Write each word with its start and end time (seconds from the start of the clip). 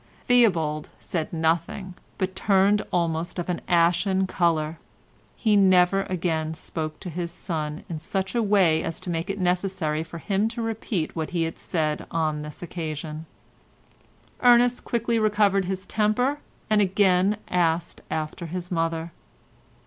Theobald 0.25 0.89
said 0.99 1.31
nothing, 1.31 1.93
but 2.17 2.35
turned 2.35 2.81
almost 2.91 3.37
of 3.37 3.49
an 3.49 3.61
ashen 3.67 4.25
colour; 4.25 4.79
he 5.35 5.55
never 5.55 6.05
again 6.09 6.55
spoke 6.55 6.99
to 7.01 7.09
his 7.11 7.31
son 7.31 7.83
in 7.87 7.99
such 7.99 8.33
a 8.33 8.41
way 8.41 8.81
as 8.81 8.99
to 9.01 9.11
make 9.11 9.29
it 9.29 9.39
necessary 9.39 10.01
for 10.01 10.17
him 10.17 10.47
to 10.47 10.61
repeat 10.63 11.15
what 11.15 11.29
he 11.29 11.43
had 11.43 11.59
said 11.59 12.07
on 12.09 12.41
this 12.41 12.63
occasion. 12.63 13.27
Ernest 14.41 14.83
quickly 14.85 15.19
recovered 15.19 15.65
his 15.65 15.85
temper 15.85 16.39
and 16.67 16.81
again 16.81 17.37
asked 17.47 18.01
after 18.09 18.47
his 18.47 18.71
mother. 18.71 19.11